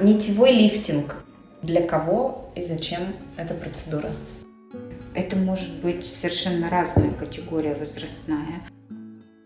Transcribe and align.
Нитевой 0.00 0.52
лифтинг. 0.52 1.16
Для 1.60 1.86
кого 1.86 2.50
и 2.56 2.62
зачем 2.62 3.14
эта 3.36 3.52
процедура? 3.52 4.10
Это 5.14 5.36
может 5.36 5.70
быть 5.82 6.06
совершенно 6.06 6.70
разная 6.70 7.10
категория 7.10 7.74
возрастная. 7.74 8.62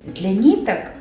Для 0.05 0.33
ниток 0.33 0.93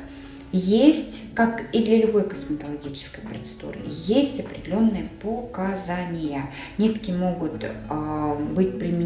есть, 0.50 1.20
как 1.34 1.72
и 1.72 1.84
для 1.84 1.98
любой 1.98 2.28
косметологической 2.28 3.22
процедуры, 3.22 3.80
есть 3.86 4.40
определенные 4.40 5.08
показания. 5.22 6.50
Нитки 6.76 7.12
могут 7.12 7.62
э, 7.62 8.36
быть 8.52 8.78
применены 8.78 9.05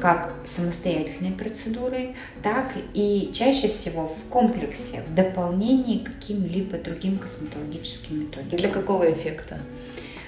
как 0.00 0.34
самостоятельной 0.46 1.32
процедурой, 1.32 2.14
так 2.42 2.72
и 2.94 3.30
чаще 3.32 3.68
всего 3.68 4.08
в 4.08 4.28
комплексе, 4.30 5.02
в 5.06 5.14
дополнении 5.14 5.98
к 5.98 6.14
каким-либо 6.14 6.78
другим 6.78 7.18
косметологическим 7.18 8.20
методикам. 8.20 8.58
Для 8.58 8.68
какого 8.68 9.10
эффекта? 9.10 9.58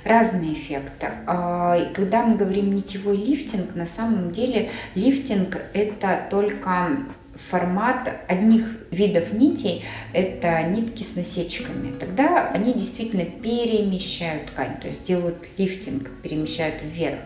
разные 0.05 0.55
эффекты. 0.55 1.11
А, 1.27 1.79
когда 1.93 2.25
мы 2.25 2.37
говорим 2.37 2.75
нитевой 2.75 3.17
лифтинг, 3.17 3.75
на 3.75 3.87
самом 3.87 4.31
деле 4.31 4.71
лифтинг 4.95 5.61
это 5.75 6.27
только 6.31 6.89
формат 7.49 8.23
одних 8.29 8.65
видов 8.91 9.33
нитей– 9.33 9.85
это 10.13 10.63
нитки 10.65 11.03
с 11.03 11.17
насечками. 11.17 11.93
Тогда 11.99 12.51
они 12.51 12.75
действительно 12.75 13.25
перемещают 13.25 14.47
ткань, 14.47 14.81
то 14.81 14.89
есть 14.89 15.05
делают 15.05 15.37
лифтинг, 15.57 16.11
перемещают 16.23 16.83
вверх. 16.83 17.19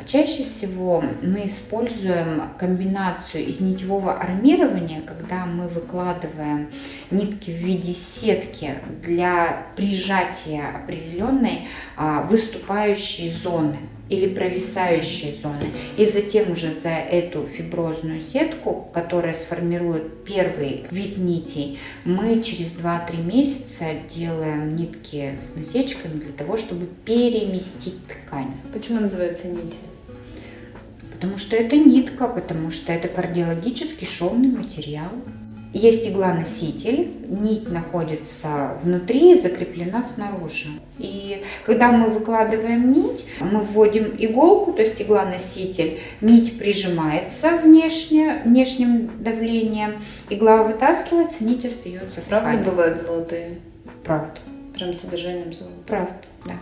А 0.00 0.04
чаще 0.04 0.42
всего 0.42 1.04
мы 1.22 1.46
используем 1.46 2.50
комбинацию 2.58 3.46
из 3.46 3.60
нитевого 3.60 4.14
армирования, 4.14 5.00
когда 5.00 5.46
мы 5.46 5.68
выкладываем 5.68 6.70
нитки 7.12 7.50
в 7.50 7.54
виде 7.54 7.92
сетки 7.92 8.74
для 9.00 9.66
прижатия 9.76 10.82
определенной 10.82 11.68
а, 11.96 12.22
выступающей 12.22 13.30
зоны 13.30 13.76
или 14.12 14.32
провисающие 14.32 15.32
зоны. 15.32 15.64
И 15.96 16.04
затем 16.04 16.52
уже 16.52 16.70
за 16.70 16.90
эту 16.90 17.46
фиброзную 17.46 18.20
сетку, 18.20 18.90
которая 18.92 19.32
сформирует 19.32 20.24
первый 20.24 20.84
вид 20.90 21.16
нитей, 21.16 21.78
мы 22.04 22.42
через 22.42 22.74
2-3 22.74 23.24
месяца 23.24 23.86
делаем 24.14 24.76
нитки 24.76 25.38
с 25.42 25.56
насечками 25.56 26.16
для 26.16 26.32
того, 26.32 26.58
чтобы 26.58 26.86
переместить 27.06 27.96
ткань. 28.06 28.52
Почему 28.72 29.00
называется 29.00 29.48
нити? 29.48 29.78
Потому 31.14 31.38
что 31.38 31.56
это 31.56 31.76
нитка, 31.76 32.28
потому 32.28 32.70
что 32.70 32.92
это 32.92 33.08
кардиологический 33.08 34.06
шовный 34.06 34.48
материал. 34.48 35.10
Есть 35.72 36.06
игла-носитель, 36.06 37.10
нить 37.28 37.70
находится 37.70 38.76
внутри 38.82 39.32
и 39.32 39.40
закреплена 39.40 40.02
снаружи. 40.02 40.68
И 40.98 41.42
когда 41.64 41.92
мы 41.92 42.10
выкладываем 42.10 42.92
нить, 42.92 43.24
мы 43.40 43.60
вводим 43.60 44.14
иголку, 44.18 44.72
то 44.74 44.82
есть 44.82 45.00
игла-носитель, 45.00 45.98
нить 46.20 46.58
прижимается 46.58 47.56
внешне, 47.56 48.42
внешним 48.44 49.10
давлением, 49.22 50.02
игла 50.28 50.62
вытаскивается, 50.62 51.42
нить 51.44 51.64
остается 51.64 52.20
в 52.20 52.24
Правда 52.24 52.50
ткани. 52.50 52.64
бывают 52.64 53.00
золотые? 53.00 53.58
Правда. 54.04 54.40
Прям 54.74 54.92
содержанием 54.92 55.54
золота? 55.54 55.74
Правда, 55.86 56.14
да. 56.44 56.52